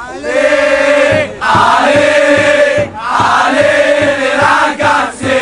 Ale, 0.00 1.28
ale, 1.42 2.04
ale, 2.94 3.68
ragazze, 4.40 5.34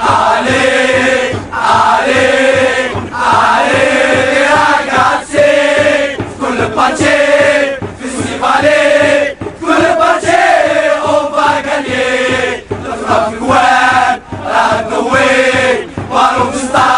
ale, 0.00 0.60
ale, 1.52 2.26
ale, 3.12 3.78
ragazze, 4.50 5.46
con 6.40 6.56
le 6.58 6.66
pace, 6.74 7.14
festivale, 8.00 9.36
con 9.60 9.76
le 9.82 9.92
pace, 9.96 10.38
on 11.06 11.22
va 11.30 11.50
gagner, 11.62 12.64
la 12.82 12.94
frappe 12.96 13.34
guerre, 13.40 14.18
la 14.42 14.88
noè, 14.90 15.86
par 16.10 16.36
un 16.46 16.52
star. 16.58 16.91